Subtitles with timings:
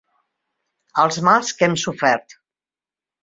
[1.03, 2.35] Els mals que hem sofert.